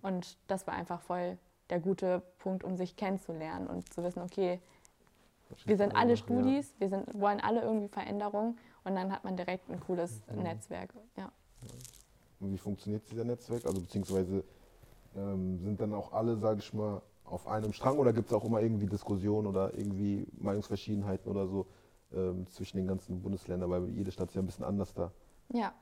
[0.00, 1.36] Und das war einfach voll
[1.68, 4.58] der gute Punkt, um sich kennenzulernen und zu wissen, okay,
[5.64, 6.80] wir sind alle Studis, ja.
[6.80, 10.42] wir sind, wollen alle irgendwie Veränderung und dann hat man direkt ein cooles mhm.
[10.42, 10.94] Netzwerk.
[11.16, 11.30] Ja.
[12.40, 13.64] Und wie funktioniert dieser Netzwerk?
[13.66, 14.44] Also beziehungsweise
[15.16, 18.44] ähm, sind dann auch alle, sage ich mal, auf einem Strang oder gibt es auch
[18.44, 21.66] immer irgendwie Diskussionen oder irgendwie Meinungsverschiedenheiten oder so
[22.12, 25.12] ähm, zwischen den ganzen Bundesländern, weil jede Stadt ist ja ein bisschen anders da.
[25.48, 25.72] Ja,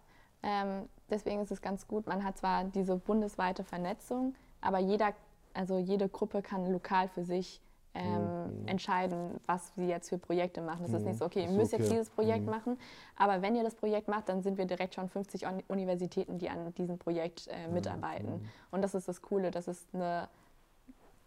[0.42, 2.06] ähm, deswegen ist es ganz gut.
[2.06, 5.12] Man hat zwar diese bundesweite Vernetzung, aber jeder,
[5.54, 7.60] also jede Gruppe kann lokal für sich
[7.94, 8.68] ähm, mhm.
[8.68, 10.82] entscheiden, was sie jetzt für Projekte machen.
[10.82, 10.96] Das mhm.
[10.98, 11.82] ist nicht so, okay, ihr müsst okay.
[11.82, 12.50] jetzt dieses Projekt mhm.
[12.50, 12.78] machen,
[13.16, 16.72] aber wenn ihr das Projekt macht, dann sind wir direkt schon 50 Universitäten, die an
[16.74, 17.74] diesem Projekt äh, mhm.
[17.74, 18.30] mitarbeiten.
[18.30, 18.48] Mhm.
[18.70, 20.28] Und das ist das Coole, das ist eine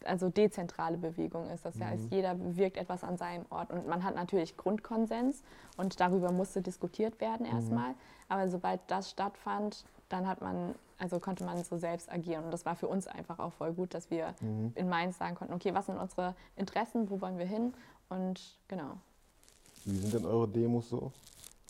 [0.06, 1.66] also dezentrale Bewegung ist.
[1.66, 1.86] Das mhm.
[1.86, 3.72] heißt, jeder bewirkt etwas an seinem Ort.
[3.72, 5.44] Und man hat natürlich Grundkonsens
[5.78, 7.56] und darüber musste diskutiert werden mhm.
[7.56, 7.90] erstmal.
[7.90, 7.98] Mhm.
[8.30, 12.46] Aber sobald das stattfand, dann hat man, also konnte man so selbst agieren.
[12.46, 14.72] Und das war für uns einfach auch voll gut, dass wir mhm.
[14.76, 17.74] in Mainz sagen konnten, okay, was sind unsere Interessen, wo wollen wir hin?
[18.10, 18.98] Und genau.
[19.86, 21.12] Wie sind denn eure Demos so?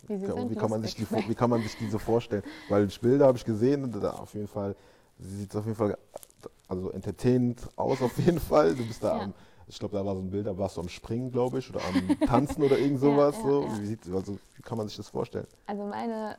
[0.06, 2.42] Wie, wie, kann man sich die, wie kann man sich diese vorstellen?
[2.68, 4.76] Weil Bilder habe ich gesehen da auf jeden Fall,
[5.18, 5.96] sie sieht auf jeden Fall
[6.68, 8.74] also entertainend aus auf jeden Fall.
[8.74, 9.22] Du bist da ja.
[9.24, 9.34] am,
[9.66, 11.80] ich glaube, da war so ein Bild, da warst du am Springen, glaube ich, oder
[11.86, 13.34] am Tanzen oder irgend sowas.
[13.38, 13.80] Ja, ja, so.
[13.80, 15.46] Wie, sieht, also, wie kann man sich das vorstellen?
[15.66, 16.36] Also meine,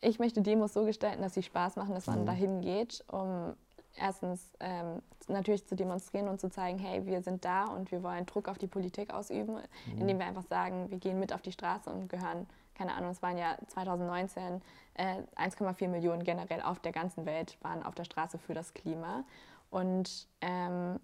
[0.00, 2.26] ich möchte Demos so gestalten, dass sie Spaß machen, dass man mhm.
[2.26, 3.54] dahin geht, um
[3.96, 8.26] erstens ähm, natürlich zu demonstrieren und zu zeigen, hey, wir sind da und wir wollen
[8.26, 10.00] Druck auf die Politik ausüben, mhm.
[10.00, 12.46] indem wir einfach sagen, wir gehen mit auf die Straße und gehören
[12.78, 14.62] keine Ahnung, es waren ja 2019
[14.94, 19.24] äh, 1,4 Millionen generell auf der ganzen Welt waren auf der Straße für das Klima.
[19.70, 21.00] Und ähm,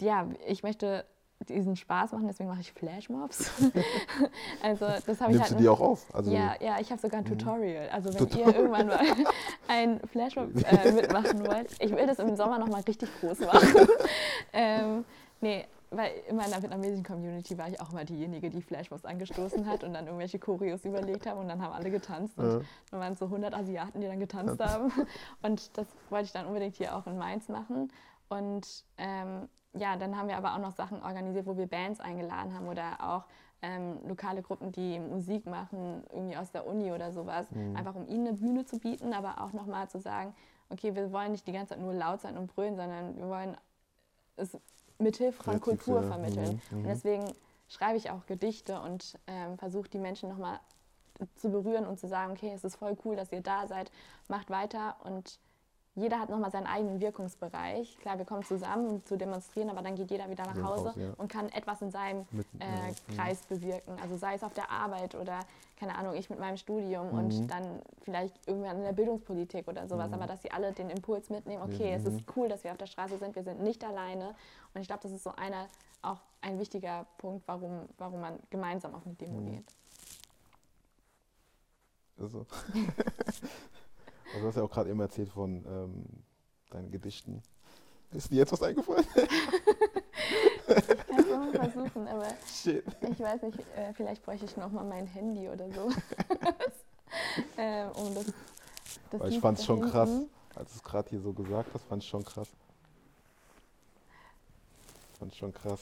[0.00, 1.04] ja, ich möchte
[1.46, 3.50] diesen Spaß machen, deswegen mache ich Flashmobs.
[4.62, 5.52] also das habe ich halt.
[5.52, 6.12] du die auch auf?
[6.14, 7.38] Also ja, ja, ich habe sogar ein mhm.
[7.38, 7.88] Tutorial.
[7.90, 8.50] Also wenn Tutorial.
[8.50, 9.00] ihr irgendwann mal
[9.68, 13.88] ein Flashmob äh, mitmachen wollt, ich will das im Sommer noch mal richtig groß machen.
[14.52, 15.04] ähm,
[15.40, 19.84] nee, weil in meiner vietnamesischen Community war ich auch mal diejenige, die Flashmobs angestoßen hat
[19.84, 22.60] und dann irgendwelche Choreos überlegt haben und dann haben alle getanzt und ja.
[22.90, 24.70] dann waren es so 100 Asiaten, die dann getanzt ja.
[24.70, 24.92] haben
[25.42, 27.90] und das wollte ich dann unbedingt hier auch in Mainz machen
[28.28, 32.54] und ähm, ja, dann haben wir aber auch noch Sachen organisiert, wo wir Bands eingeladen
[32.54, 33.24] haben oder auch
[33.62, 37.76] ähm, lokale Gruppen, die Musik machen, irgendwie aus der Uni oder sowas, mhm.
[37.76, 40.34] einfach um ihnen eine Bühne zu bieten, aber auch nochmal zu sagen,
[40.70, 43.56] okay, wir wollen nicht die ganze Zeit nur laut sein und brüllen, sondern wir wollen
[44.36, 44.56] es
[44.98, 46.60] mithilfe von Kultur vermitteln.
[46.70, 46.76] Mhm.
[46.76, 46.88] Und mhm.
[46.88, 47.32] deswegen
[47.68, 50.60] schreibe ich auch Gedichte und ähm, versuche die Menschen nochmal
[51.36, 53.90] zu berühren und zu sagen, okay, es ist voll cool, dass ihr da seid,
[54.28, 55.40] macht weiter und
[55.98, 57.98] jeder hat nochmal seinen eigenen Wirkungsbereich.
[57.98, 61.12] Klar, wir kommen zusammen, um zu demonstrieren, aber dann geht jeder wieder nach Hause ja.
[61.16, 63.14] und kann etwas in seinem mit, äh, ja.
[63.16, 63.96] Kreis bewirken.
[64.00, 65.40] Also sei es auf der Arbeit oder,
[65.78, 67.18] keine Ahnung, ich mit meinem Studium mhm.
[67.18, 70.08] und dann vielleicht irgendwann in der Bildungspolitik oder sowas.
[70.08, 70.14] Mhm.
[70.14, 72.06] Aber dass sie alle den Impuls mitnehmen, okay, mhm.
[72.06, 74.34] es ist cool, dass wir auf der Straße sind, wir sind nicht alleine.
[74.74, 75.68] Und ich glaube, das ist so einer,
[76.02, 79.52] auch ein wichtiger Punkt, warum, warum man gemeinsam auf eine Demo mhm.
[79.52, 79.74] geht.
[82.20, 82.46] Also.
[84.38, 86.04] Also du hast ja auch gerade eben erzählt von ähm,
[86.70, 87.42] deinen Gedichten.
[88.12, 89.04] Ist dir jetzt was eingefallen?
[91.08, 92.84] Kannst du mal versuchen, aber Shit.
[93.00, 95.90] ich weiß nicht, äh, vielleicht bräuchte ich noch mal mein Handy oder so.
[97.60, 98.26] äh, um das,
[99.10, 100.10] das Weil ich fand es schon krass,
[100.54, 102.48] als du es gerade hier so gesagt hast, fand ich schon krass.
[105.18, 105.80] Fand ich schon krass.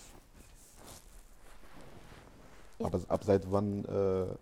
[2.79, 2.87] Ja.
[2.87, 4.35] Aber ab seit wann äh,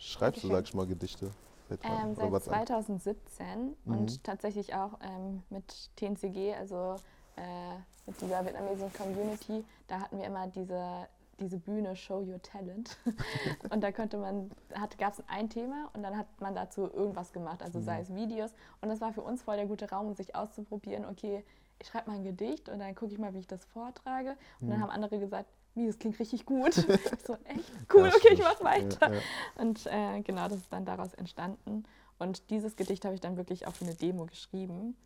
[0.00, 1.32] schreibst du, sag ich mal, Gedichte?
[1.68, 3.92] Seit, ähm, seit 2017 mhm.
[3.92, 6.96] und tatsächlich auch ähm, mit TNCG, also
[7.36, 7.76] äh,
[8.06, 11.08] mit dieser vietnamesischen Community, da hatten wir immer diese
[11.40, 12.96] diese Bühne Show Your Talent.
[13.70, 14.50] und da konnte man,
[14.98, 17.84] gab es ein Thema und dann hat man dazu irgendwas gemacht, also mhm.
[17.84, 18.52] sei es Videos.
[18.80, 21.44] Und das war für uns voll der gute Raum, um sich auszuprobieren, okay,
[21.80, 24.36] ich schreibe mal ein Gedicht und dann gucke ich mal, wie ich das vortrage.
[24.60, 24.70] Und mhm.
[24.72, 25.48] dann haben andere gesagt,
[25.78, 26.74] wie, das klingt richtig gut.
[27.26, 29.08] so, echt cool, okay, ich mach weiter.
[29.08, 29.20] Ja, ja.
[29.56, 31.84] Und äh, genau, das ist dann daraus entstanden.
[32.18, 34.96] Und dieses Gedicht habe ich dann wirklich auch für eine Demo geschrieben.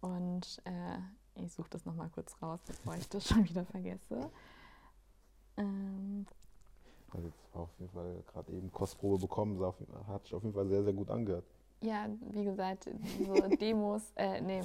[0.00, 4.30] Und äh, ich suche das nochmal kurz raus, bevor ich das schon wieder vergesse.
[5.56, 6.26] Ähm,
[7.12, 9.60] also jetzt war auf jeden Fall gerade eben Kostprobe bekommen,
[10.08, 11.44] hat sich auf jeden Fall sehr, sehr gut angehört.
[11.82, 12.88] Ja, wie gesagt,
[13.26, 14.60] so Demos, äh, nee,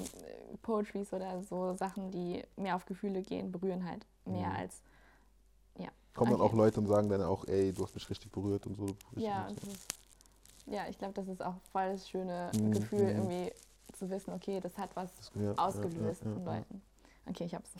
[0.62, 4.56] Poetries oder so Sachen, die mehr auf Gefühle gehen, berühren halt mehr mhm.
[4.56, 4.97] als, ja.
[6.18, 6.40] Kommen okay.
[6.40, 8.86] dann auch Leute und sagen dann auch, ey, du hast mich richtig berührt und so.
[9.14, 9.62] Ja, ist,
[10.66, 12.72] ja, ich glaube, das ist auch voll das schöne mhm.
[12.72, 13.08] Gefühl, mhm.
[13.08, 13.52] irgendwie
[13.92, 16.82] zu wissen, okay, das hat was das, ja, ausgelöst ja, ja, in Leuten.
[17.28, 17.70] Okay, ich hab's.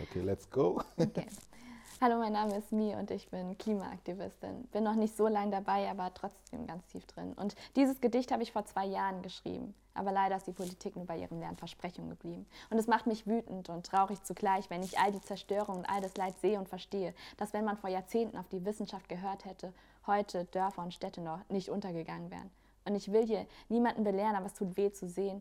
[0.00, 0.80] Okay, let's go.
[0.96, 1.26] Okay.
[2.04, 4.64] Hallo, mein Name ist Mi und ich bin Klimaaktivistin.
[4.72, 7.32] Bin noch nicht so lange dabei, aber trotzdem ganz tief drin.
[7.34, 9.72] Und dieses Gedicht habe ich vor zwei Jahren geschrieben.
[9.94, 12.44] Aber leider ist die Politik nur bei ihren leeren Versprechungen geblieben.
[12.70, 16.00] Und es macht mich wütend und traurig zugleich, wenn ich all die Zerstörung und all
[16.00, 19.72] das Leid sehe und verstehe, dass wenn man vor Jahrzehnten auf die Wissenschaft gehört hätte,
[20.04, 22.50] heute Dörfer und Städte noch nicht untergegangen wären.
[22.84, 25.40] Und ich will hier niemanden belehren, aber es tut weh zu sehen,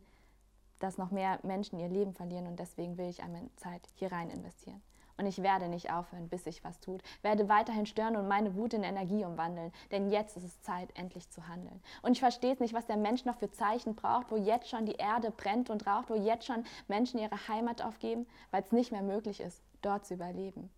[0.78, 4.30] dass noch mehr Menschen ihr Leben verlieren und deswegen will ich einmal Zeit hier rein
[4.30, 4.84] investieren.
[5.22, 7.04] Und ich werde nicht aufhören, bis sich was tut.
[7.22, 9.72] Werde weiterhin stören und meine Wut in Energie umwandeln.
[9.92, 11.80] Denn jetzt ist es Zeit, endlich zu handeln.
[12.02, 14.88] Und ich verstehe es nicht, was der Mensch noch für Zeichen braucht, wo jetzt schon
[14.88, 18.92] die Erde brennt und raucht, wo jetzt schon Menschen ihre Heimat aufgeben, weil es nicht
[18.92, 20.72] mehr möglich ist, dort zu überleben.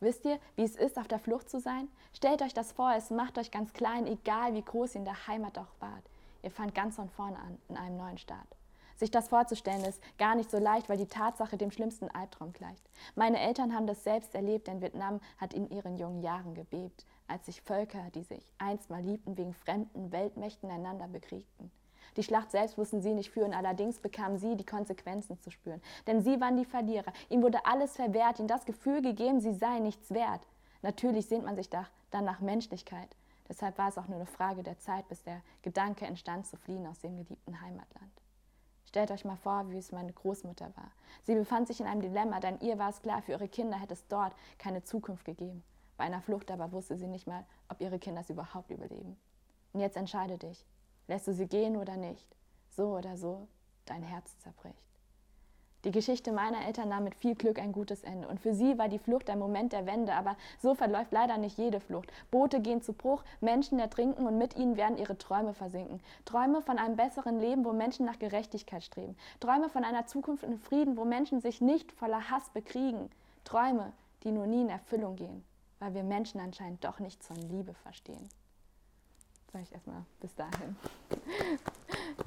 [0.00, 1.86] Wisst ihr, wie es ist, auf der Flucht zu sein?
[2.14, 5.26] Stellt euch das vor, es macht euch ganz klein, egal wie groß ihr in der
[5.26, 6.08] Heimat auch wart.
[6.42, 8.56] Ihr fangt ganz von vorne an, in einem neuen Staat.
[9.02, 12.88] Sich das vorzustellen ist gar nicht so leicht, weil die Tatsache dem schlimmsten Albtraum gleicht.
[13.16, 17.46] Meine Eltern haben das selbst erlebt, denn Vietnam hat in ihren jungen Jahren gebebt, als
[17.46, 21.72] sich Völker, die sich einst mal liebten, wegen fremden Weltmächten einander bekriegten.
[22.16, 25.82] Die Schlacht selbst mussten sie nicht führen, allerdings bekamen sie die Konsequenzen zu spüren.
[26.06, 27.12] Denn sie waren die Verlierer.
[27.28, 30.46] Ihnen wurde alles verwehrt, ihnen das Gefühl gegeben, sie seien nichts wert.
[30.82, 33.16] Natürlich sehnt man sich dann nach Menschlichkeit.
[33.48, 36.86] Deshalb war es auch nur eine Frage der Zeit, bis der Gedanke entstand, zu fliehen
[36.86, 38.21] aus dem geliebten Heimatland.
[38.92, 40.92] Stellt euch mal vor, wie es meine Großmutter war.
[41.22, 43.94] Sie befand sich in einem Dilemma, denn ihr war es klar, für ihre Kinder hätte
[43.94, 45.64] es dort keine Zukunft gegeben.
[45.96, 49.16] Bei einer Flucht aber wusste sie nicht mal, ob ihre Kinder es überhaupt überleben.
[49.72, 50.66] Und jetzt entscheide dich.
[51.08, 52.36] Lässt du sie gehen oder nicht?
[52.68, 53.48] So oder so,
[53.86, 54.91] dein Herz zerbricht.
[55.84, 58.28] Die Geschichte meiner Eltern nahm mit viel Glück ein gutes Ende.
[58.28, 60.14] Und für sie war die Flucht ein Moment der Wende.
[60.14, 62.12] Aber so verläuft leider nicht jede Flucht.
[62.30, 66.00] Boote gehen zu Bruch, Menschen ertrinken und mit ihnen werden ihre Träume versinken.
[66.24, 69.16] Träume von einem besseren Leben, wo Menschen nach Gerechtigkeit streben.
[69.40, 73.10] Träume von einer Zukunft in Frieden, wo Menschen sich nicht voller Hass bekriegen.
[73.44, 73.92] Träume,
[74.22, 75.44] die nur nie in Erfüllung gehen,
[75.80, 78.28] weil wir Menschen anscheinend doch nicht von Liebe verstehen.
[79.52, 80.76] Sag ich erstmal bis dahin.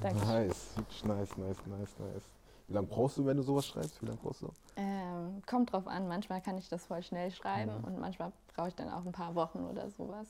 [0.02, 2.35] nice, nice, nice, nice, nice.
[2.68, 4.02] Wie lange brauchst du, wenn du sowas schreibst?
[4.02, 4.50] Wie lange brauchst du?
[4.76, 6.08] Ähm, kommt drauf an.
[6.08, 7.86] Manchmal kann ich das voll schnell schreiben ja.
[7.86, 10.26] und manchmal brauche ich dann auch ein paar Wochen oder sowas.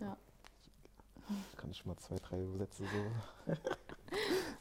[0.00, 0.16] Ja.
[1.56, 3.52] Kann ich mal zwei, drei Sätze so.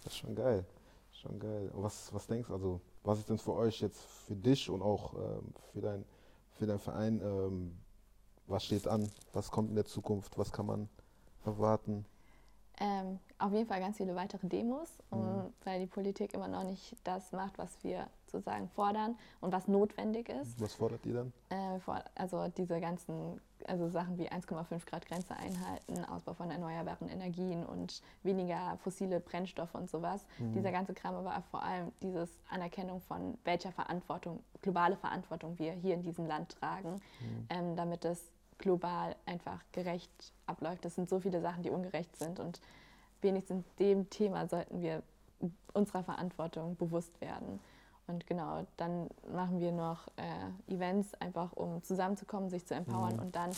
[0.03, 0.65] das ist schon geil.
[1.11, 1.69] Schon geil.
[1.73, 5.13] Was, was denkst du, also, was ist denn für euch jetzt für dich und auch
[5.15, 6.05] ähm, für, dein,
[6.53, 7.77] für deinen Verein, ähm,
[8.47, 9.11] was steht an?
[9.33, 10.37] Was kommt in der Zukunft?
[10.37, 10.89] Was kann man
[11.43, 12.05] erwarten?
[12.79, 15.53] Ähm, auf jeden Fall ganz viele weitere Demos, mhm.
[15.63, 20.29] weil die Politik immer noch nicht das macht, was wir sozusagen fordern und was notwendig
[20.29, 20.59] ist.
[20.59, 21.33] Was fordert ihr dann?
[21.49, 21.79] Äh,
[22.15, 28.01] also diese ganzen also Sachen wie 1,5 Grad Grenze einhalten, Ausbau von erneuerbaren Energien und
[28.23, 30.25] weniger fossile Brennstoffe und sowas.
[30.39, 30.53] Mhm.
[30.53, 35.93] Dieser ganze Kram, aber vor allem diese Anerkennung von welcher Verantwortung, globale Verantwortung wir hier
[35.93, 37.47] in diesem Land tragen, mhm.
[37.49, 38.32] ähm, damit es
[38.63, 40.85] global einfach gerecht abläuft.
[40.85, 42.61] Das sind so viele Sachen, die ungerecht sind und
[43.21, 45.03] wenigstens dem Thema sollten wir
[45.73, 47.59] unserer Verantwortung bewusst werden.
[48.07, 53.21] Und genau, dann machen wir noch äh, Events, einfach um zusammenzukommen, sich zu empowern mhm.
[53.21, 53.51] und dann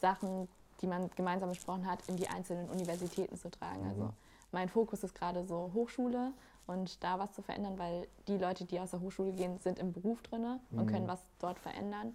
[0.00, 0.48] Sachen,
[0.80, 3.82] die man gemeinsam besprochen hat, in die einzelnen Universitäten zu tragen.
[3.82, 3.90] Mhm.
[3.90, 4.10] Also
[4.52, 6.32] mein Fokus ist gerade so Hochschule
[6.66, 9.92] und da was zu verändern, weil die Leute, die aus der Hochschule gehen, sind im
[9.92, 10.78] Beruf drin mhm.
[10.78, 12.14] und können was dort verändern.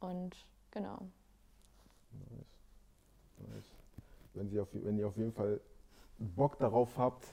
[0.00, 0.34] Und
[0.70, 0.98] genau.
[2.30, 3.48] Nice.
[3.48, 3.64] Nice.
[4.34, 5.60] Wenn, Sie auf, wenn ihr auf jeden Fall
[6.18, 7.26] Bock darauf habt,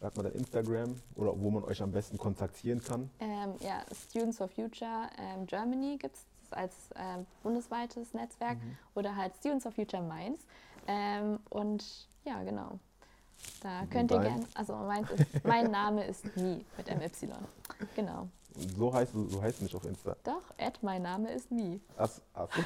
[0.00, 3.10] sagt man dann Instagram oder wo man euch am besten kontaktieren kann?
[3.20, 8.76] Ähm, ja, Students for Future ähm, Germany gibt es als äh, bundesweites Netzwerk mhm.
[8.94, 10.40] oder halt Students for Future Mainz.
[10.86, 12.78] Ähm, und ja, genau.
[13.62, 17.28] Da könnt ihr gerne, also mein, ist, mein Name ist Mi mit MY.
[17.94, 18.28] Genau.
[18.54, 20.16] So heißt so heißt nicht auf Insta.
[20.24, 21.80] Doch, Ed, mein Name ist Mi.
[21.96, 22.48] Ach, ach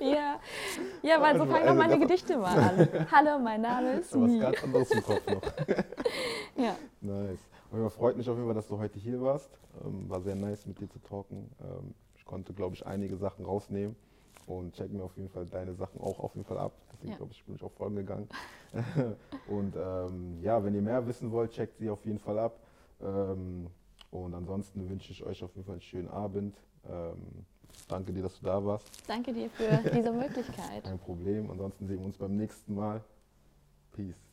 [0.00, 0.40] ja.
[1.02, 2.88] ja, weil so fangen doch meine Gedichte mal an.
[3.10, 4.40] Hallo, mein Name ist Mi.
[4.40, 5.42] Was ganz anderes im Kopf noch.
[6.56, 6.74] ja.
[7.00, 7.40] Nice.
[7.70, 9.50] Und freut mich auf jeden Fall, dass du heute hier warst.
[9.84, 11.50] Ähm, war sehr nice, mit dir zu talken.
[11.60, 13.94] Ähm, ich konnte, glaube ich, einige Sachen rausnehmen
[14.48, 16.72] und check mir auf jeden Fall deine Sachen auch auf jeden Fall ab.
[16.92, 17.16] Deswegen ja.
[17.18, 18.28] glaube ich, bin ich auch folgen gegangen.
[19.48, 22.58] und ähm, ja, wenn ihr mehr wissen wollt, checkt sie auf jeden Fall ab.
[23.00, 23.68] Ähm,
[24.10, 26.56] und ansonsten wünsche ich euch auf jeden Fall einen schönen Abend.
[26.88, 27.44] Ähm,
[27.88, 28.86] danke dir, dass du da warst.
[29.06, 30.82] Danke dir für diese Möglichkeit.
[30.82, 31.50] Kein Problem.
[31.50, 33.04] Ansonsten sehen wir uns beim nächsten Mal.
[33.92, 34.27] Peace.